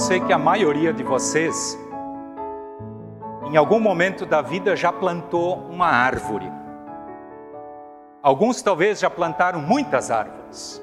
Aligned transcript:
sei 0.00 0.18
que 0.18 0.32
a 0.32 0.38
maioria 0.38 0.94
de 0.94 1.02
vocês, 1.02 1.78
em 3.44 3.56
algum 3.58 3.78
momento 3.78 4.24
da 4.24 4.40
vida, 4.40 4.74
já 4.74 4.90
plantou 4.90 5.58
uma 5.68 5.88
árvore. 5.88 6.50
Alguns 8.22 8.62
talvez 8.62 8.98
já 8.98 9.10
plantaram 9.10 9.60
muitas 9.60 10.10
árvores. 10.10 10.82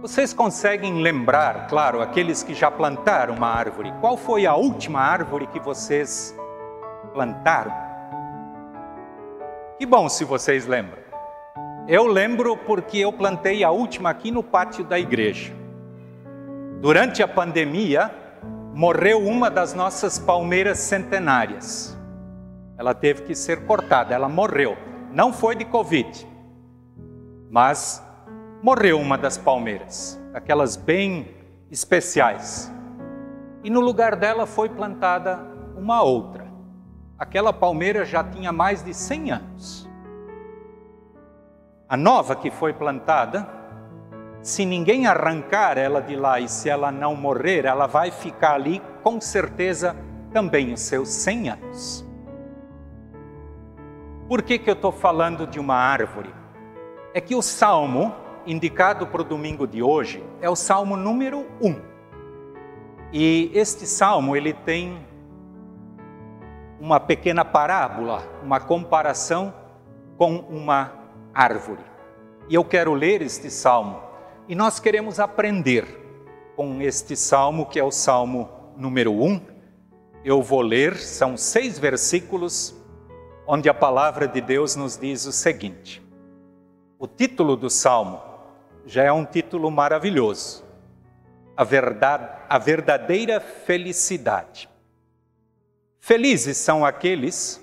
Vocês 0.00 0.34
conseguem 0.34 1.00
lembrar, 1.00 1.68
claro, 1.68 2.02
aqueles 2.02 2.42
que 2.42 2.54
já 2.54 2.68
plantaram 2.68 3.34
uma 3.36 3.48
árvore, 3.48 3.94
qual 4.00 4.16
foi 4.16 4.46
a 4.46 4.54
última 4.56 5.00
árvore 5.00 5.46
que 5.46 5.60
vocês 5.60 6.36
plantaram? 7.12 7.72
Que 9.78 9.86
bom 9.86 10.08
se 10.08 10.24
vocês 10.24 10.66
lembram. 10.66 11.02
Eu 11.86 12.04
lembro 12.08 12.56
porque 12.56 12.98
eu 12.98 13.12
plantei 13.12 13.62
a 13.62 13.70
última 13.70 14.10
aqui 14.10 14.32
no 14.32 14.42
pátio 14.42 14.82
da 14.82 14.98
igreja. 14.98 15.67
Durante 16.80 17.24
a 17.24 17.26
pandemia, 17.26 18.08
morreu 18.72 19.26
uma 19.26 19.50
das 19.50 19.74
nossas 19.74 20.16
palmeiras 20.16 20.78
centenárias. 20.78 21.98
Ela 22.78 22.94
teve 22.94 23.22
que 23.22 23.34
ser 23.34 23.66
cortada, 23.66 24.14
ela 24.14 24.28
morreu. 24.28 24.76
Não 25.12 25.32
foi 25.32 25.56
de 25.56 25.64
Covid, 25.64 26.24
mas 27.50 28.00
morreu 28.62 29.00
uma 29.00 29.18
das 29.18 29.36
palmeiras, 29.36 30.20
aquelas 30.32 30.76
bem 30.76 31.34
especiais. 31.68 32.72
E 33.64 33.70
no 33.70 33.80
lugar 33.80 34.14
dela 34.14 34.46
foi 34.46 34.68
plantada 34.68 35.40
uma 35.76 36.00
outra. 36.02 36.46
Aquela 37.18 37.52
palmeira 37.52 38.04
já 38.04 38.22
tinha 38.22 38.52
mais 38.52 38.84
de 38.84 38.94
100 38.94 39.32
anos. 39.32 39.90
A 41.88 41.96
nova 41.96 42.36
que 42.36 42.52
foi 42.52 42.72
plantada, 42.72 43.57
se 44.48 44.64
ninguém 44.64 45.06
arrancar 45.06 45.76
ela 45.76 46.00
de 46.00 46.16
lá 46.16 46.40
e 46.40 46.48
se 46.48 46.70
ela 46.70 46.90
não 46.90 47.14
morrer, 47.14 47.66
ela 47.66 47.86
vai 47.86 48.10
ficar 48.10 48.54
ali 48.54 48.80
com 49.02 49.20
certeza 49.20 49.94
também 50.32 50.72
os 50.72 50.80
seus 50.80 51.10
100 51.10 51.50
anos. 51.50 52.06
Por 54.26 54.40
que, 54.40 54.58
que 54.58 54.70
eu 54.70 54.74
estou 54.74 54.90
falando 54.90 55.46
de 55.46 55.60
uma 55.60 55.74
árvore? 55.74 56.34
É 57.12 57.20
que 57.20 57.34
o 57.34 57.42
salmo 57.42 58.14
indicado 58.46 59.06
para 59.06 59.20
o 59.20 59.24
domingo 59.24 59.66
de 59.66 59.82
hoje 59.82 60.24
é 60.40 60.48
o 60.48 60.56
Salmo 60.56 60.96
número 60.96 61.44
1. 61.60 61.76
E 63.12 63.50
este 63.52 63.86
salmo 63.86 64.34
ele 64.34 64.54
tem 64.54 65.06
uma 66.80 66.98
pequena 66.98 67.44
parábola, 67.44 68.22
uma 68.42 68.60
comparação 68.60 69.52
com 70.16 70.36
uma 70.36 70.90
árvore. 71.34 71.84
E 72.48 72.54
eu 72.54 72.64
quero 72.64 72.94
ler 72.94 73.20
este 73.20 73.50
salmo 73.50 74.07
e 74.48 74.54
nós 74.54 74.80
queremos 74.80 75.20
aprender 75.20 75.86
com 76.56 76.80
este 76.80 77.14
salmo, 77.14 77.66
que 77.66 77.78
é 77.78 77.84
o 77.84 77.90
salmo 77.90 78.48
número 78.76 79.12
1. 79.12 79.40
Eu 80.24 80.42
vou 80.42 80.62
ler, 80.62 80.96
são 80.96 81.36
seis 81.36 81.78
versículos, 81.78 82.74
onde 83.46 83.68
a 83.68 83.74
palavra 83.74 84.26
de 84.26 84.40
Deus 84.40 84.74
nos 84.74 84.96
diz 84.96 85.26
o 85.26 85.32
seguinte: 85.32 86.02
o 86.98 87.06
título 87.06 87.56
do 87.56 87.68
salmo 87.68 88.22
já 88.86 89.04
é 89.04 89.12
um 89.12 89.24
título 89.24 89.70
maravilhoso. 89.70 90.64
A, 91.54 91.62
verdade, 91.62 92.28
a 92.48 92.56
verdadeira 92.56 93.40
felicidade. 93.40 94.68
Felizes 95.98 96.56
são 96.56 96.86
aqueles 96.86 97.60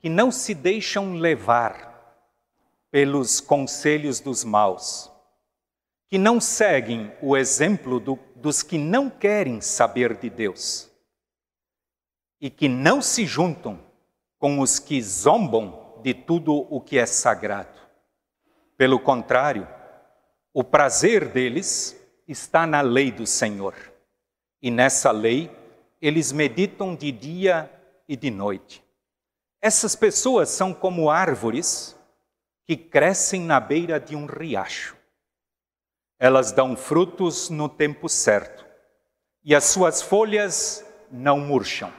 que 0.00 0.08
não 0.08 0.30
se 0.30 0.54
deixam 0.54 1.14
levar 1.14 2.16
pelos 2.90 3.40
conselhos 3.40 4.20
dos 4.20 4.44
maus, 4.44 5.12
que 6.08 6.18
não 6.18 6.40
seguem 6.40 7.12
o 7.20 7.36
exemplo 7.36 7.98
do, 7.98 8.18
dos 8.36 8.62
que 8.62 8.78
não 8.78 9.10
querem 9.10 9.60
saber 9.60 10.16
de 10.16 10.30
Deus 10.30 10.90
e 12.40 12.48
que 12.48 12.68
não 12.68 13.02
se 13.02 13.26
juntam 13.26 13.80
com 14.38 14.60
os 14.60 14.78
que 14.78 15.02
zombam 15.02 16.00
de 16.02 16.14
tudo 16.14 16.54
o 16.54 16.80
que 16.80 16.98
é 16.98 17.06
sagrado. 17.06 17.80
Pelo 18.76 19.00
contrário, 19.00 19.66
o 20.52 20.62
prazer 20.62 21.28
deles 21.28 21.96
está 22.28 22.66
na 22.66 22.80
lei 22.80 23.10
do 23.10 23.26
Senhor. 23.26 23.74
E 24.62 24.70
nessa 24.70 25.10
lei, 25.10 25.50
eles 26.00 26.32
meditam 26.32 26.94
de 26.94 27.10
dia 27.10 27.70
e 28.08 28.16
de 28.16 28.30
noite. 28.30 28.84
Essas 29.60 29.96
pessoas 29.96 30.48
são 30.50 30.72
como 30.72 31.10
árvores 31.10 31.96
que 32.66 32.76
crescem 32.76 33.40
na 33.40 33.58
beira 33.58 33.98
de 33.98 34.14
um 34.14 34.26
riacho. 34.26 34.95
Elas 36.18 36.52
dão 36.52 36.76
frutos 36.76 37.50
no 37.50 37.68
tempo 37.68 38.08
certo 38.08 38.64
e 39.44 39.54
as 39.54 39.64
suas 39.64 40.02
folhas 40.02 40.84
não 41.10 41.38
murcham. 41.38 41.92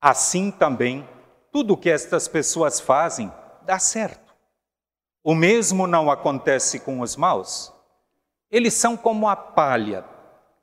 Assim 0.00 0.50
também, 0.50 1.06
tudo 1.52 1.76
que 1.76 1.90
estas 1.90 2.26
pessoas 2.26 2.80
fazem 2.80 3.30
dá 3.66 3.78
certo. 3.78 4.34
O 5.22 5.34
mesmo 5.34 5.86
não 5.86 6.10
acontece 6.10 6.80
com 6.80 7.00
os 7.00 7.16
maus. 7.16 7.72
Eles 8.50 8.74
são 8.74 8.96
como 8.96 9.28
a 9.28 9.36
palha 9.36 10.04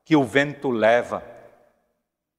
que 0.04 0.16
o 0.16 0.24
vento 0.24 0.72
leva. 0.72 1.24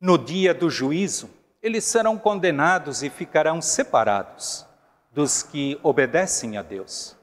No 0.01 0.19
dia 0.19 0.53
do 0.53 0.69
juízo, 0.69 1.31
eles 1.63 1.85
serão 1.85 2.19
condenados 2.19 3.03
e 3.03 3.09
ficarão 3.09 3.63
separados 3.63 4.67
dos 5.13 5.43
que 5.43 5.79
obedecem 5.83 6.57
a 6.57 6.63
Deus. 6.63 7.17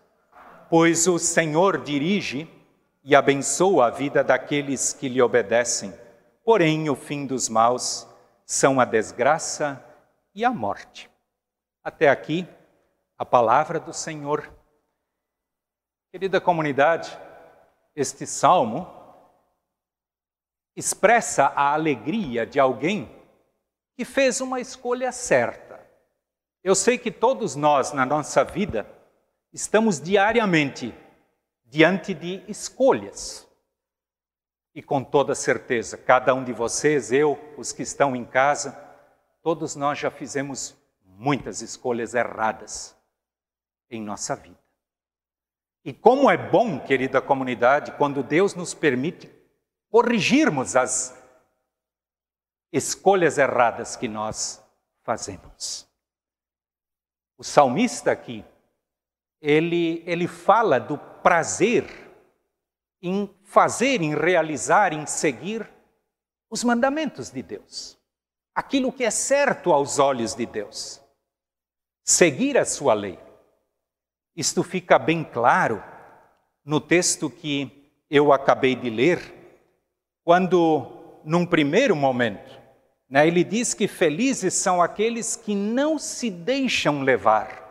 Pois 0.70 1.06
o 1.06 1.20
Senhor 1.20 1.82
dirige 1.84 2.50
e 3.08 3.16
abençoa 3.16 3.86
a 3.86 3.90
vida 3.90 4.22
daqueles 4.22 4.92
que 4.92 5.08
lhe 5.08 5.22
obedecem. 5.22 5.98
Porém, 6.44 6.90
o 6.90 6.96
fim 6.96 7.26
dos 7.26 7.48
maus 7.48 8.06
são 8.46 8.82
a 8.82 8.84
desgraça 8.86 9.82
e 10.36 10.44
a 10.44 10.52
morte. 10.52 11.10
Até 11.82 12.10
aqui, 12.10 12.46
a 13.18 13.26
palavra 13.26 13.80
do 13.80 13.94
Senhor. 13.94 14.54
Querida 16.12 16.42
comunidade, 16.42 17.18
este 17.96 18.28
salmo 18.28 18.86
expressa 20.76 21.46
a 21.56 21.74
alegria 21.74 22.46
de 22.46 22.60
alguém 22.60 23.10
que 23.96 24.04
fez 24.04 24.42
uma 24.42 24.60
escolha 24.60 25.14
certa. 25.14 25.80
Eu 26.62 26.76
sei 26.76 26.98
que 26.98 27.10
todos 27.10 27.56
nós, 27.56 27.94
na 27.94 28.06
nossa 28.06 28.44
vida, 28.44 28.86
estamos 29.54 29.98
diariamente 29.98 30.94
diante 31.68 32.14
de 32.14 32.44
escolhas. 32.48 33.48
E 34.74 34.82
com 34.82 35.04
toda 35.04 35.34
certeza, 35.34 35.98
cada 35.98 36.34
um 36.34 36.44
de 36.44 36.54
vocês, 36.54 37.12
eu, 37.12 37.40
os 37.58 37.72
que 37.72 37.82
estão 37.82 38.16
em 38.16 38.26
casa, 38.26 38.72
todos 39.42 39.76
nós 39.76 39.98
já 39.98 40.12
fizemos 40.12 40.76
muitas 41.04 41.62
escolhas 41.62 42.14
erradas 42.14 42.96
em 43.90 44.02
nossa 44.02 44.36
vida. 44.36 44.60
E 45.84 45.94
como 45.94 46.30
é 46.30 46.38
bom, 46.38 46.80
querida 46.80 47.22
comunidade, 47.22 47.94
quando 47.94 48.22
Deus 48.22 48.54
nos 48.54 48.74
permite 48.74 49.32
corrigirmos 49.90 50.76
as 50.76 51.18
escolhas 52.72 53.38
erradas 53.38 53.96
que 53.96 54.08
nós 54.08 54.64
fazemos. 55.02 55.88
O 57.38 57.44
salmista 57.44 58.12
aqui, 58.12 58.44
ele, 59.42 60.04
ele 60.06 60.28
fala 60.28 60.80
do 60.80 60.98
prazer 60.98 61.86
em 63.02 63.30
fazer, 63.44 64.02
em 64.02 64.16
realizar, 64.16 64.94
em 64.94 65.06
seguir 65.06 65.68
os 66.50 66.64
mandamentos 66.64 67.30
de 67.30 67.42
Deus. 67.42 67.98
Aquilo 68.56 68.92
que 68.92 69.04
é 69.04 69.12
certo 69.12 69.72
aos 69.72 70.00
olhos 70.00 70.34
de 70.34 70.46
Deus. 70.46 71.02
Seguir 72.04 72.58
a 72.58 72.66
sua 72.66 72.94
lei. 72.94 73.20
Isto 74.36 74.64
fica 74.64 74.98
bem 74.98 75.24
claro 75.24 75.84
no 76.66 76.80
texto 76.80 77.30
que 77.30 77.92
eu 78.10 78.32
acabei 78.34 78.76
de 78.76 78.90
ler, 78.90 79.34
quando, 80.24 81.20
num 81.24 81.46
primeiro 81.46 81.96
momento, 81.96 82.60
né, 83.10 83.28
ele 83.28 83.44
diz 83.44 83.74
que 83.74 83.88
felizes 83.88 84.54
são 84.54 84.82
aqueles 84.82 85.36
que 85.36 85.56
não 85.56 85.98
se 85.98 86.30
deixam 86.30 87.02
levar 87.02 87.67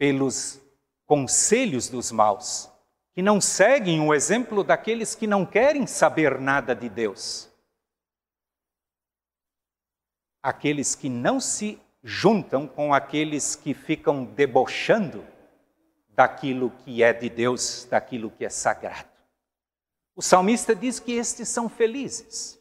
pelos 0.00 0.58
conselhos 1.04 1.90
dos 1.90 2.10
maus, 2.10 2.70
que 3.12 3.20
não 3.20 3.38
seguem 3.38 4.00
o 4.00 4.14
exemplo 4.14 4.64
daqueles 4.64 5.14
que 5.14 5.26
não 5.26 5.44
querem 5.44 5.86
saber 5.86 6.40
nada 6.40 6.74
de 6.74 6.88
Deus. 6.88 7.52
Aqueles 10.42 10.94
que 10.94 11.10
não 11.10 11.38
se 11.38 11.78
juntam 12.02 12.66
com 12.66 12.94
aqueles 12.94 13.54
que 13.54 13.74
ficam 13.74 14.24
debochando 14.24 15.22
daquilo 16.08 16.70
que 16.70 17.02
é 17.02 17.12
de 17.12 17.28
Deus, 17.28 17.84
daquilo 17.84 18.30
que 18.30 18.46
é 18.46 18.48
sagrado. 18.48 19.10
O 20.16 20.22
salmista 20.22 20.74
diz 20.74 20.98
que 20.98 21.12
estes 21.12 21.46
são 21.50 21.68
felizes. 21.68 22.58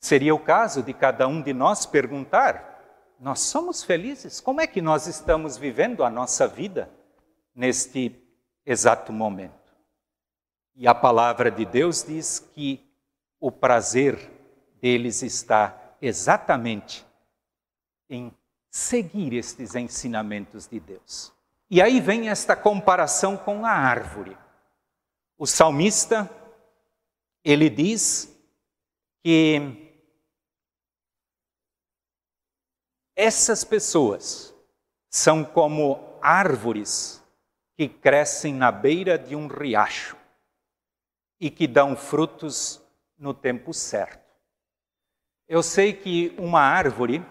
Seria 0.00 0.34
o 0.34 0.40
caso 0.40 0.82
de 0.82 0.94
cada 0.94 1.28
um 1.28 1.42
de 1.42 1.52
nós 1.52 1.84
perguntar: 1.84 2.71
nós 3.22 3.38
somos 3.38 3.84
felizes? 3.84 4.40
Como 4.40 4.60
é 4.60 4.66
que 4.66 4.82
nós 4.82 5.06
estamos 5.06 5.56
vivendo 5.56 6.02
a 6.02 6.10
nossa 6.10 6.48
vida 6.48 6.90
neste 7.54 8.20
exato 8.66 9.12
momento? 9.12 9.72
E 10.74 10.88
a 10.88 10.94
palavra 10.94 11.48
de 11.48 11.64
Deus 11.64 12.02
diz 12.02 12.40
que 12.40 12.84
o 13.38 13.52
prazer 13.52 14.28
deles 14.80 15.22
está 15.22 15.94
exatamente 16.00 17.06
em 18.10 18.34
seguir 18.68 19.34
estes 19.34 19.76
ensinamentos 19.76 20.66
de 20.66 20.80
Deus. 20.80 21.32
E 21.70 21.80
aí 21.80 22.00
vem 22.00 22.28
esta 22.28 22.56
comparação 22.56 23.36
com 23.36 23.64
a 23.64 23.70
árvore. 23.70 24.36
O 25.38 25.46
salmista, 25.46 26.28
ele 27.44 27.70
diz 27.70 28.36
que 29.22 29.81
essas 33.14 33.64
pessoas 33.64 34.54
são 35.08 35.44
como 35.44 36.18
árvores 36.22 37.22
que 37.76 37.88
crescem 37.88 38.54
na 38.54 38.70
beira 38.70 39.18
de 39.18 39.36
um 39.36 39.46
riacho 39.46 40.16
e 41.40 41.50
que 41.50 41.66
dão 41.66 41.96
frutos 41.96 42.80
no 43.18 43.34
tempo 43.34 43.74
certo. 43.74 44.22
Eu 45.48 45.62
sei 45.62 45.92
que 45.92 46.34
uma 46.38 46.60
árvore, 46.60 47.24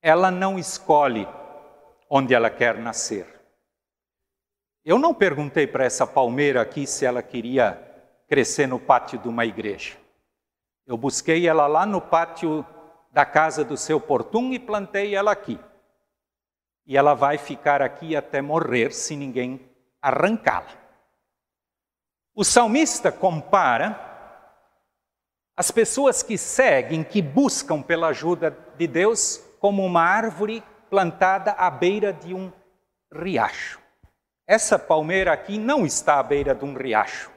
ela 0.00 0.30
não 0.30 0.58
escolhe 0.58 1.26
onde 2.08 2.34
ela 2.34 2.50
quer 2.50 2.78
nascer. 2.78 3.26
Eu 4.84 4.98
não 4.98 5.12
perguntei 5.12 5.66
para 5.66 5.84
essa 5.84 6.06
palmeira 6.06 6.60
aqui 6.60 6.86
se 6.86 7.04
ela 7.04 7.22
queria 7.22 7.82
crescer 8.28 8.68
no 8.68 8.78
pátio 8.78 9.18
de 9.18 9.28
uma 9.28 9.44
igreja. 9.44 9.96
Eu 10.86 10.96
busquei 10.96 11.48
ela 11.48 11.66
lá 11.66 11.84
no 11.84 12.00
pátio 12.00 12.64
da 13.16 13.24
casa 13.24 13.64
do 13.64 13.78
seu 13.78 13.98
portum 13.98 14.52
e 14.52 14.58
plantei 14.58 15.14
ela 15.14 15.32
aqui. 15.32 15.58
E 16.84 16.98
ela 16.98 17.14
vai 17.14 17.38
ficar 17.38 17.80
aqui 17.80 18.14
até 18.14 18.42
morrer 18.42 18.92
se 18.92 19.16
ninguém 19.16 19.58
arrancá-la. 20.02 20.76
O 22.34 22.44
salmista 22.44 23.10
compara 23.10 23.98
as 25.56 25.70
pessoas 25.70 26.22
que 26.22 26.36
seguem, 26.36 27.02
que 27.02 27.22
buscam 27.22 27.80
pela 27.80 28.08
ajuda 28.08 28.54
de 28.76 28.86
Deus, 28.86 29.42
como 29.60 29.82
uma 29.82 30.02
árvore 30.02 30.62
plantada 30.90 31.52
à 31.52 31.70
beira 31.70 32.12
de 32.12 32.34
um 32.34 32.52
riacho. 33.10 33.80
Essa 34.46 34.78
palmeira 34.78 35.32
aqui 35.32 35.56
não 35.56 35.86
está 35.86 36.20
à 36.20 36.22
beira 36.22 36.54
de 36.54 36.66
um 36.66 36.74
riacho. 36.74 37.30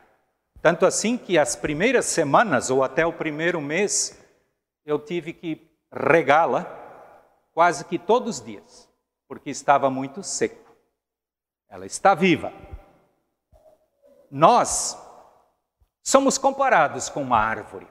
Tanto 0.62 0.86
assim 0.86 1.18
que 1.18 1.38
as 1.38 1.56
primeiras 1.56 2.06
semanas 2.06 2.70
ou 2.70 2.84
até 2.84 3.06
o 3.06 3.14
primeiro 3.14 3.62
mês 3.62 4.20
eu 4.86 5.00
tive 5.00 5.32
que 5.32 5.69
regá-la 5.92 6.66
quase 7.54 7.84
que 7.86 7.98
todos 7.98 8.38
os 8.38 8.46
dias, 8.46 8.90
porque 9.28 9.50
estava 9.50 9.90
muito 9.90 10.24
seco. 10.24 10.76
Ela 11.68 11.86
está 11.86 12.16
viva. 12.16 12.52
Nós 14.32 14.98
somos 16.04 16.38
comparados 16.38 17.10
com 17.10 17.22
uma 17.22 17.40
árvore, 17.40 17.88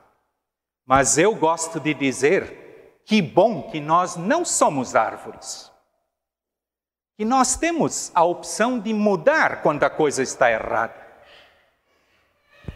mas 0.87 1.19
eu 1.19 1.35
gosto 1.35 1.79
de 1.79 1.93
dizer 1.95 3.00
que 3.05 3.21
bom 3.21 3.71
que 3.71 3.81
nós 3.81 4.17
não 4.17 4.44
somos 4.44 4.94
árvores. 4.94 5.71
Que 7.17 7.25
nós 7.25 7.56
temos 7.56 8.12
a 8.15 8.23
opção 8.23 8.79
de 8.79 8.94
mudar 8.94 9.62
quando 9.62 9.83
a 9.83 9.91
coisa 9.91 10.23
está 10.23 10.51
errada. 10.51 11.06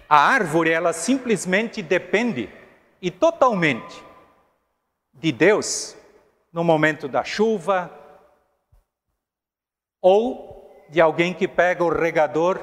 A 0.08 0.18
árvore, 0.18 0.70
ela 0.70 0.92
simplesmente 0.92 1.80
depende 1.80 2.50
e 3.00 3.10
totalmente 3.10 4.11
de 5.22 5.30
Deus 5.30 5.96
no 6.52 6.64
momento 6.64 7.06
da 7.06 7.22
chuva 7.22 7.90
ou 10.00 10.86
de 10.90 11.00
alguém 11.00 11.32
que 11.32 11.46
pega 11.46 11.84
o 11.84 11.88
regador 11.88 12.60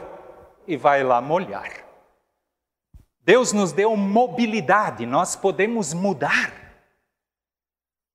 e 0.68 0.76
vai 0.76 1.02
lá 1.02 1.22
molhar. 1.22 1.72
Deus 3.22 3.54
nos 3.54 3.72
deu 3.72 3.96
mobilidade, 3.96 5.06
nós 5.06 5.38
podemos 5.38 5.94
mudar. 5.94 6.54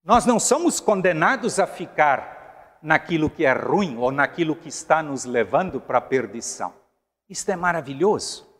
Nós 0.04 0.26
não 0.26 0.38
somos 0.38 0.78
condenados 0.78 1.58
a 1.58 1.66
ficar 1.66 2.78
naquilo 2.82 3.30
que 3.30 3.46
é 3.46 3.52
ruim 3.52 3.96
ou 3.96 4.12
naquilo 4.12 4.54
que 4.54 4.68
está 4.68 5.02
nos 5.02 5.24
levando 5.24 5.80
para 5.80 5.98
a 5.98 6.02
perdição. 6.02 6.74
Isto 7.30 7.50
é 7.50 7.56
maravilhoso. 7.56 8.53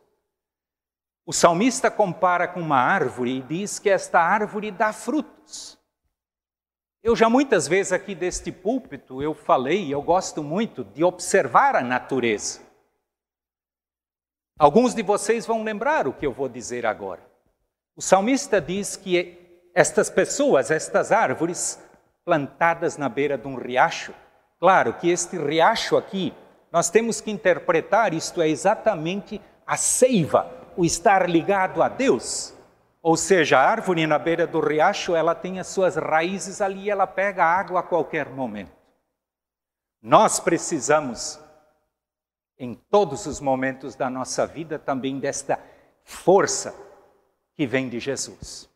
O 1.27 1.33
salmista 1.33 1.91
compara 1.91 2.47
com 2.47 2.61
uma 2.61 2.77
árvore 2.77 3.39
e 3.39 3.43
diz 3.43 3.79
que 3.79 3.89
esta 3.89 4.21
árvore 4.21 4.71
dá 4.71 4.93
frutos. 4.93 5.79
Eu 7.03 7.17
já 7.17 7.31
muitas 7.31 7.67
vezes 7.67 7.93
aqui 7.93 8.15
deste 8.15 8.53
púlpito 8.53 9.23
eu 9.23 9.33
falei, 9.33 9.93
eu 9.93 10.03
gosto 10.03 10.43
muito 10.43 10.85
de 10.85 11.03
observar 11.03 11.77
a 11.77 11.81
natureza. 11.81 12.61
Alguns 14.59 14.95
de 14.95 15.03
vocês 15.03 15.47
vão 15.47 15.63
lembrar 15.63 16.07
o 16.07 16.13
que 16.13 16.27
eu 16.27 16.33
vou 16.33 16.49
dizer 16.49 16.85
agora. 16.85 17.23
O 17.97 18.03
salmista 18.03 18.61
diz 18.61 18.95
que 18.95 19.39
estas 19.75 20.11
pessoas, 20.11 20.71
estas 20.71 21.11
árvores 21.11 21.83
plantadas 22.23 22.99
na 22.99 23.09
beira 23.09 23.39
de 23.39 23.49
um 23.49 23.55
riacho, 23.55 24.13
claro 24.61 24.93
que 24.95 25.09
este 25.09 25.39
riacho 25.39 25.97
aqui, 25.97 26.35
nós 26.71 26.91
temos 26.91 27.21
que 27.23 27.31
interpretar 27.31 28.13
isto 28.13 28.43
é 28.43 28.49
exatamente 28.49 29.41
a 29.67 29.77
seiva 29.77 30.64
o 30.77 30.85
estar 30.85 31.29
ligado 31.29 31.83
a 31.83 31.89
Deus. 31.89 32.55
Ou 33.03 33.17
seja, 33.17 33.59
a 33.59 33.63
árvore 33.63 34.07
na 34.07 34.19
beira 34.19 34.47
do 34.47 34.61
riacho, 34.61 35.15
ela 35.15 35.35
tem 35.35 35.61
as 35.61 35.67
suas 35.67 35.97
raízes 35.97 36.61
ali, 36.61 36.89
ela 36.89 37.07
pega 37.07 37.45
água 37.45 37.81
a 37.81 37.83
qualquer 37.83 38.31
momento. 38.31 38.73
Nós 40.01 40.41
precisamos, 40.41 41.39
em 42.59 42.75
todos 42.75 43.27
os 43.27 43.41
momentos 43.41 43.95
da 43.95 44.09
nossa 44.09 44.47
vida, 44.47 44.79
também 44.79 45.19
desta 45.19 45.59
força 46.03 46.75
que 47.55 47.67
vem 47.67 47.89
de 47.89 47.99
Jesus. 48.01 48.69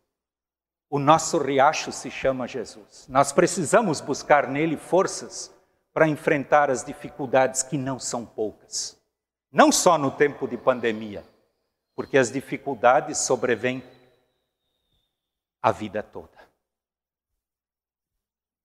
O 0.89 0.97
nosso 0.97 1.37
riacho 1.37 1.91
se 1.91 2.09
chama 2.09 2.47
Jesus. 2.47 3.07
Nós 3.07 3.31
precisamos 3.31 4.01
buscar 4.01 4.47
nele 4.47 4.75
forças 4.75 5.53
para 5.93 6.07
enfrentar 6.07 6.69
as 6.69 6.83
dificuldades 6.83 7.61
que 7.61 7.77
não 7.77 7.99
são 7.99 8.25
poucas. 8.25 8.99
Não 9.51 9.71
só 9.71 9.97
no 9.97 10.11
tempo 10.11 10.47
de 10.47 10.57
pandemia, 10.57 11.23
porque 11.99 12.17
as 12.17 12.31
dificuldades 12.31 13.17
sobrevêm 13.17 13.83
a 15.61 15.69
vida 15.69 16.01
toda. 16.01 16.49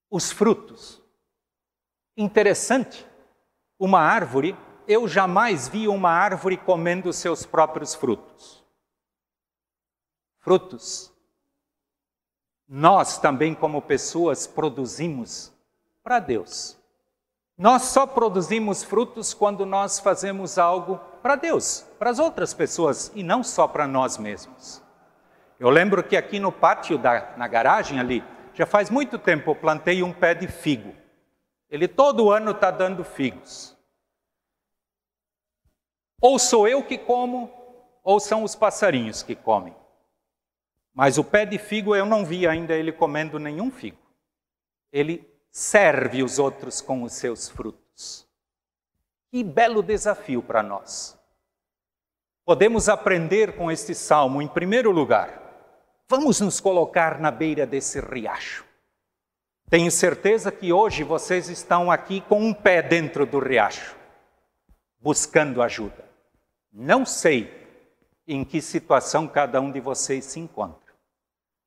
Os 0.09 0.30
frutos. 0.30 1.02
Interessante, 2.16 3.04
uma 3.76 3.99
árvore, 3.99 4.56
eu 4.87 5.09
jamais 5.09 5.66
vi 5.66 5.88
uma 5.88 6.11
árvore 6.11 6.56
comendo 6.56 7.12
seus 7.12 7.44
próprios 7.44 7.92
frutos. 7.92 8.64
Frutos. 10.38 11.12
Nós 12.68 13.18
também, 13.18 13.52
como 13.52 13.82
pessoas, 13.82 14.47
produzimos 14.47 15.52
para 16.04 16.20
Deus. 16.20 16.78
Nós 17.56 17.82
só 17.82 18.06
produzimos 18.06 18.82
frutos 18.82 19.32
quando 19.32 19.64
nós 19.64 20.00
fazemos 20.00 20.58
algo 20.58 20.99
para 21.23 21.37
Deus, 21.37 21.87
para 21.99 22.11
as 22.11 22.18
outras 22.18 22.52
pessoas 22.52 23.12
e 23.14 23.23
não 23.23 23.44
só 23.44 23.68
para 23.68 23.87
nós 23.87 24.18
mesmos. 24.18 24.82
Eu 25.58 25.70
lembro 25.70 26.02
que 26.02 26.16
aqui 26.16 26.40
no 26.40 26.50
pátio, 26.50 26.99
da, 26.99 27.37
na 27.37 27.46
garagem 27.46 28.00
ali, 28.00 28.25
já 28.52 28.66
faz 28.66 28.90
muito 28.90 29.18
tempo 29.18 29.52
eu 29.52 29.54
plantei 29.54 30.02
um 30.02 30.12
pé 30.12 30.34
de 30.34 30.49
figo. 30.49 30.94
Ele 31.70 31.87
todo 31.87 32.30
ano 32.30 32.50
está 32.50 32.70
dando 32.70 33.04
figos. 33.04 33.76
Ou 36.20 36.38
sou 36.38 36.66
eu 36.66 36.82
que 36.82 36.99
como, 36.99 37.52
ou 38.02 38.18
são 38.18 38.42
os 38.42 38.56
passarinhos 38.56 39.23
que 39.23 39.37
comem. 39.37 39.75
Mas 40.92 41.18
o 41.18 41.25
pé 41.25 41.46
de 41.46 41.58
figo 41.58 41.94
eu 41.94 42.06
não 42.06 42.25
vi 42.25 42.46
ainda 42.46 42.75
ele 42.75 42.92
comendo 42.92 43.38
nenhum 43.38 43.70
figo. 43.70 43.99
Ele 44.92 45.34
serve 45.56 46.20
os 46.20 46.40
outros 46.40 46.80
com 46.80 47.04
os 47.04 47.12
seus 47.12 47.49
frutos. 47.49 48.26
Que 49.30 49.44
belo 49.44 49.84
desafio 49.84 50.42
para 50.42 50.64
nós. 50.64 51.16
Podemos 52.44 52.88
aprender 52.88 53.54
com 53.54 53.70
este 53.70 53.94
salmo, 53.94 54.42
em 54.42 54.49
primeiro 54.49 54.90
lugar, 54.90 55.40
vamos 56.08 56.40
nos 56.40 56.61
colocar 56.61 57.20
na 57.20 57.30
beira 57.30 57.64
desse 57.64 58.00
riacho. 58.00 58.64
Tenho 59.70 59.92
certeza 59.92 60.50
que 60.50 60.73
hoje 60.73 61.04
vocês 61.04 61.49
estão 61.49 61.88
aqui 61.88 62.20
com 62.23 62.40
um 62.42 62.52
pé 62.52 62.82
dentro 62.82 63.25
do 63.25 63.38
riacho, 63.38 63.94
buscando 64.99 65.62
ajuda. 65.62 66.04
Não 66.73 67.06
sei 67.06 67.49
em 68.26 68.44
que 68.44 68.61
situação 68.61 69.28
cada 69.28 69.61
um 69.61 69.70
de 69.70 69.78
vocês 69.78 70.25
se 70.25 70.40
encontra, 70.40 70.92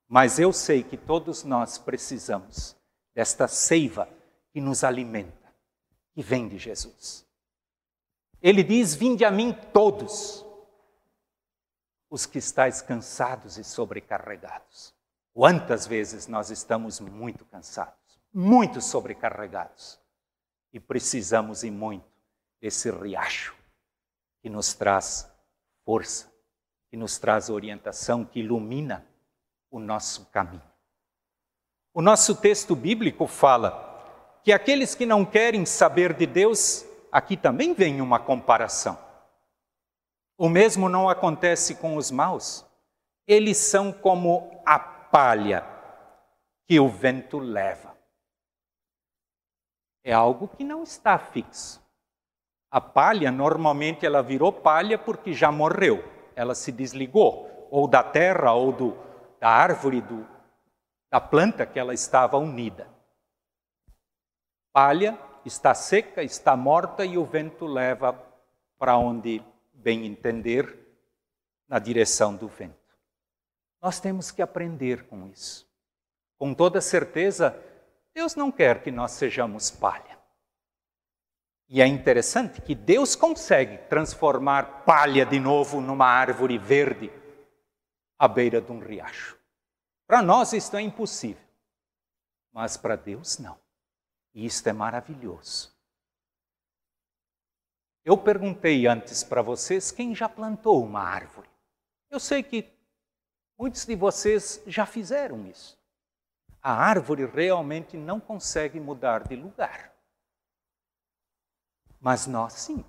mas 0.06 0.38
eu 0.38 0.52
sei 0.52 0.82
que 0.82 0.98
todos 0.98 1.42
nós 1.42 1.78
precisamos 1.78 2.77
desta 3.18 3.48
seiva 3.48 4.08
que 4.52 4.60
nos 4.60 4.84
alimenta, 4.84 5.52
que 6.14 6.22
vem 6.22 6.46
de 6.46 6.56
Jesus. 6.56 7.26
Ele 8.40 8.62
diz: 8.62 8.94
Vinde 8.94 9.24
a 9.24 9.30
mim 9.32 9.52
todos, 9.72 10.46
os 12.08 12.26
que 12.26 12.38
estáis 12.38 12.80
cansados 12.80 13.58
e 13.58 13.64
sobrecarregados. 13.64 14.94
Quantas 15.34 15.84
vezes 15.84 16.28
nós 16.28 16.50
estamos 16.50 17.00
muito 17.00 17.44
cansados, 17.46 18.20
muito 18.32 18.80
sobrecarregados, 18.80 20.00
e 20.72 20.78
precisamos 20.78 21.64
e 21.64 21.72
muito 21.72 22.06
desse 22.60 22.88
riacho 22.88 23.52
que 24.40 24.48
nos 24.48 24.74
traz 24.74 25.28
força, 25.84 26.32
que 26.88 26.96
nos 26.96 27.18
traz 27.18 27.50
orientação, 27.50 28.24
que 28.24 28.38
ilumina 28.38 29.04
o 29.72 29.80
nosso 29.80 30.24
caminho. 30.26 30.67
O 31.98 32.00
nosso 32.00 32.36
texto 32.36 32.76
bíblico 32.76 33.26
fala 33.26 34.38
que 34.44 34.52
aqueles 34.52 34.94
que 34.94 35.04
não 35.04 35.24
querem 35.24 35.66
saber 35.66 36.12
de 36.12 36.26
Deus, 36.26 36.86
aqui 37.10 37.36
também 37.36 37.74
vem 37.74 38.00
uma 38.00 38.20
comparação. 38.20 38.96
O 40.38 40.48
mesmo 40.48 40.88
não 40.88 41.08
acontece 41.08 41.74
com 41.74 41.96
os 41.96 42.12
maus. 42.12 42.64
Eles 43.26 43.56
são 43.56 43.90
como 43.90 44.48
a 44.64 44.78
palha 44.78 45.66
que 46.68 46.78
o 46.78 46.88
vento 46.88 47.40
leva. 47.40 47.92
É 50.04 50.12
algo 50.12 50.46
que 50.46 50.62
não 50.62 50.84
está 50.84 51.18
fixo. 51.18 51.82
A 52.70 52.80
palha, 52.80 53.32
normalmente, 53.32 54.06
ela 54.06 54.22
virou 54.22 54.52
palha 54.52 54.96
porque 54.96 55.32
já 55.32 55.50
morreu. 55.50 56.04
Ela 56.36 56.54
se 56.54 56.70
desligou, 56.70 57.66
ou 57.72 57.88
da 57.88 58.04
terra, 58.04 58.52
ou 58.52 58.70
do, 58.70 58.96
da 59.40 59.48
árvore, 59.48 60.00
do, 60.00 60.37
da 61.10 61.20
planta 61.20 61.64
que 61.66 61.78
ela 61.78 61.94
estava 61.94 62.36
unida. 62.36 62.88
Palha 64.72 65.18
está 65.44 65.74
seca, 65.74 66.22
está 66.22 66.56
morta 66.56 67.04
e 67.04 67.16
o 67.16 67.24
vento 67.24 67.66
leva 67.66 68.12
para 68.78 68.96
onde 68.96 69.42
bem 69.72 70.06
entender, 70.06 70.86
na 71.68 71.78
direção 71.78 72.34
do 72.34 72.48
vento. 72.48 72.76
Nós 73.80 74.00
temos 74.00 74.30
que 74.30 74.42
aprender 74.42 75.04
com 75.06 75.28
isso. 75.28 75.68
Com 76.38 76.54
toda 76.54 76.80
certeza, 76.80 77.56
Deus 78.14 78.34
não 78.34 78.50
quer 78.50 78.82
que 78.82 78.90
nós 78.90 79.12
sejamos 79.12 79.70
palha. 79.70 80.18
E 81.68 81.82
é 81.82 81.86
interessante 81.86 82.62
que 82.62 82.74
Deus 82.74 83.14
consegue 83.14 83.76
transformar 83.88 84.84
palha 84.84 85.26
de 85.26 85.38
novo 85.38 85.80
numa 85.80 86.06
árvore 86.06 86.56
verde 86.56 87.12
à 88.18 88.26
beira 88.26 88.60
de 88.60 88.72
um 88.72 88.78
riacho. 88.78 89.37
Para 90.08 90.22
nós 90.22 90.54
isto 90.54 90.74
é 90.74 90.80
impossível, 90.80 91.46
mas 92.50 92.78
para 92.78 92.96
Deus 92.96 93.36
não. 93.36 93.60
E 94.32 94.46
isto 94.46 94.66
é 94.66 94.72
maravilhoso. 94.72 95.70
Eu 98.06 98.16
perguntei 98.16 98.86
antes 98.86 99.22
para 99.22 99.42
vocês 99.42 99.90
quem 99.90 100.14
já 100.14 100.26
plantou 100.26 100.82
uma 100.82 101.02
árvore. 101.02 101.50
Eu 102.08 102.18
sei 102.18 102.42
que 102.42 102.72
muitos 103.58 103.84
de 103.84 103.94
vocês 103.94 104.62
já 104.66 104.86
fizeram 104.86 105.46
isso. 105.46 105.78
A 106.62 106.72
árvore 106.72 107.26
realmente 107.26 107.98
não 107.98 108.18
consegue 108.18 108.80
mudar 108.80 109.28
de 109.28 109.36
lugar. 109.36 109.94
Mas 112.00 112.26
nós 112.26 112.54
sim. 112.54 112.82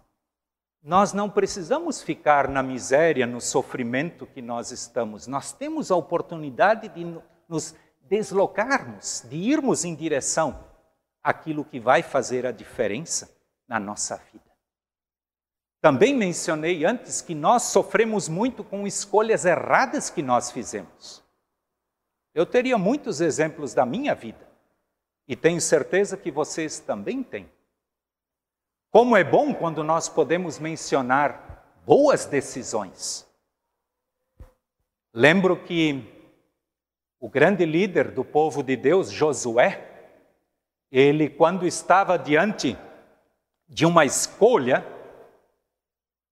Nós 0.81 1.11
não 1.11 1.29
precisamos 1.29 2.01
ficar 2.01 2.47
na 2.47 2.63
miséria, 2.63 3.27
no 3.27 3.41
sofrimento 3.41 4.25
que 4.25 4.41
nós 4.41 4.71
estamos. 4.71 5.27
Nós 5.27 5.51
temos 5.51 5.91
a 5.91 5.95
oportunidade 5.95 6.87
de 6.89 7.05
nos 7.47 7.75
deslocarmos, 8.01 9.25
de 9.29 9.35
irmos 9.35 9.83
em 9.83 9.93
direção 9.93 10.63
àquilo 11.21 11.65
que 11.65 11.79
vai 11.79 12.01
fazer 12.01 12.45
a 12.45 12.51
diferença 12.51 13.29
na 13.67 13.79
nossa 13.79 14.15
vida. 14.31 14.49
Também 15.81 16.15
mencionei 16.15 16.85
antes 16.85 17.21
que 17.21 17.35
nós 17.35 17.63
sofremos 17.63 18.27
muito 18.27 18.63
com 18.63 18.87
escolhas 18.87 19.45
erradas 19.45 20.09
que 20.09 20.21
nós 20.21 20.51
fizemos. 20.51 21.23
Eu 22.33 22.45
teria 22.45 22.77
muitos 22.77 23.21
exemplos 23.21 23.73
da 23.73 23.85
minha 23.85 24.15
vida 24.15 24.47
e 25.27 25.35
tenho 25.35 25.61
certeza 25.61 26.17
que 26.17 26.31
vocês 26.31 26.79
também 26.79 27.21
têm. 27.21 27.49
Como 28.91 29.15
é 29.15 29.23
bom 29.23 29.53
quando 29.53 29.83
nós 29.83 30.09
podemos 30.09 30.57
mencionar 30.57 31.79
boas 31.85 32.25
decisões. 32.25 33.27
Lembro 35.13 35.63
que 35.63 36.03
o 37.19 37.29
grande 37.29 37.65
líder 37.65 38.09
do 38.09 38.25
povo 38.25 38.63
de 38.63 38.75
Deus, 38.75 39.11
Josué, 39.11 39.85
ele, 40.91 41.29
quando 41.29 41.67
estava 41.67 42.17
diante 42.17 42.75
de 43.67 43.85
uma 43.85 44.05
escolha, 44.05 44.83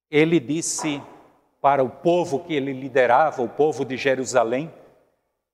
ele 0.10 0.40
disse 0.40 1.00
para 1.62 1.84
o 1.84 1.90
povo 1.90 2.44
que 2.44 2.56
ele 2.56 2.74
liderava, 2.74 3.44
o 3.44 3.50
povo 3.50 3.86
de 3.86 3.98
Jerusalém, 3.98 4.74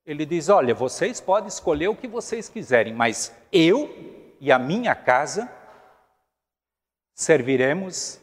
ele 0.06 0.24
diz: 0.24 0.48
Olha, 0.48 0.74
vocês 0.74 1.20
podem 1.20 1.48
escolher 1.48 1.88
o 1.88 1.96
que 1.96 2.08
vocês 2.08 2.48
quiserem, 2.48 2.94
mas 2.94 3.34
eu 3.52 3.90
e 4.40 4.50
a 4.50 4.58
minha 4.58 4.94
casa 4.94 5.50
serviremos 7.14 8.20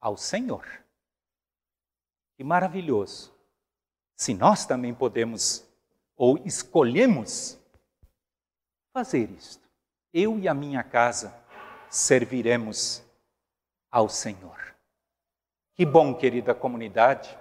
ao 0.00 0.16
Senhor. 0.16 0.66
Que 2.36 2.42
maravilhoso! 2.42 3.32
Se 4.16 4.34
nós 4.34 4.66
também 4.66 4.94
podemos 4.94 5.66
ou 6.16 6.38
escolhemos 6.44 7.58
fazer 8.92 9.30
isto, 9.30 9.68
eu 10.12 10.38
e 10.38 10.48
a 10.48 10.54
minha 10.54 10.82
casa 10.82 11.34
serviremos 11.88 13.02
ao 13.90 14.08
Senhor. 14.08 14.74
Que 15.74 15.86
bom, 15.86 16.14
querida 16.14 16.54
comunidade, 16.54 17.38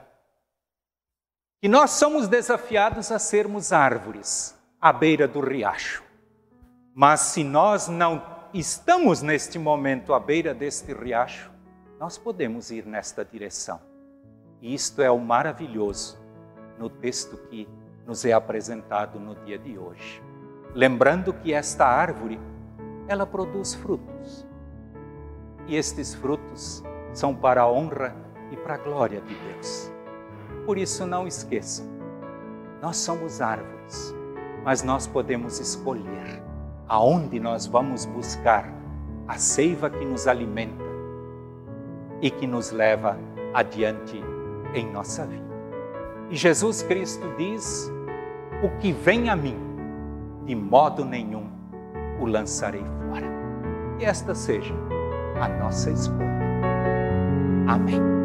que 1.62 1.68
nós 1.68 1.92
somos 1.92 2.28
desafiados 2.28 3.12
a 3.12 3.20
sermos 3.20 3.74
árvores 3.74 4.58
à 4.80 4.94
beira 4.94 5.28
do 5.28 5.42
riacho. 5.42 6.04
Mas 6.94 7.20
se 7.22 7.44
nós 7.44 7.88
não 7.90 8.39
estamos 8.54 9.22
neste 9.22 9.60
momento 9.60 10.14
à 10.14 10.20
beira 10.20 10.54
deste 10.54 10.94
riacho, 10.94 11.52
nós 12.00 12.18
podemos 12.18 12.72
ir 12.72 12.86
nesta 12.86 13.24
direção. 13.24 13.80
E 14.62 14.74
isto 14.74 15.02
é 15.02 15.12
o 15.12 15.20
maravilhoso 15.20 16.18
no 16.78 16.90
texto 16.90 17.38
que 17.50 17.68
nos 18.08 18.26
é 18.26 18.34
apresentado 18.34 19.20
no 19.20 19.36
dia 19.36 19.58
de 19.58 19.78
hoje. 19.78 20.24
Lembrando 20.74 21.34
que 21.34 21.54
esta 21.54 21.86
árvore, 21.86 22.40
ela 23.08 23.26
produz 23.26 23.76
frutos. 23.76 24.48
E 25.68 25.76
estes 25.76 26.16
frutos 26.16 26.84
são 27.14 27.36
para 27.36 27.62
a 27.62 27.72
honra 27.72 28.16
e 28.52 28.58
para 28.58 28.76
a 28.76 28.78
glória 28.78 29.22
de 29.22 29.36
Deus. 29.36 29.92
Por 30.66 30.78
isso 30.78 31.06
não 31.06 31.28
esqueçam, 31.28 31.86
nós 32.82 32.98
somos 32.98 33.42
árvores, 33.42 34.14
mas 34.64 34.84
nós 34.84 35.06
podemos 35.06 35.60
escolher 35.60 36.49
aonde 36.90 37.40
nós 37.40 37.68
vamos 37.68 38.06
buscar 38.06 38.74
a 39.28 39.38
seiva 39.38 39.90
que 39.90 40.04
nos 40.04 40.28
alimenta 40.28 40.84
e 42.20 42.32
que 42.32 42.48
nos 42.48 42.72
leva 42.72 43.18
adiante 43.54 44.22
em 44.74 44.92
nossa 44.92 45.26
vida. 45.26 45.48
E 46.32 46.36
Jesus 46.36 46.82
Cristo 46.82 47.26
diz: 47.38 47.92
O 48.64 48.70
que 48.80 48.92
vem 48.92 49.30
a 49.30 49.36
mim, 49.36 49.58
de 50.46 50.56
modo 50.56 51.06
nenhum 51.06 51.48
o 52.20 52.26
lançarei 52.26 52.84
fora. 52.84 53.28
E 54.00 54.06
esta 54.06 54.34
seja 54.34 54.74
a 55.40 55.48
nossa 55.48 55.92
escolha. 55.92 56.28
Amém. 57.68 58.19